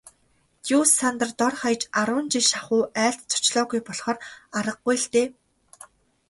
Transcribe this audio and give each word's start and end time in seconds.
Дюссандер 0.65 1.29
дор 1.39 1.53
хаяж 1.61 1.83
арван 2.01 2.25
жил 2.33 2.45
шахуу 2.51 2.83
айлд 3.05 3.21
зочлоогүй 3.33 3.79
болохоор 3.87 4.17
аргагүй 4.57 4.95
л 5.03 5.07
дээ. 5.13 5.27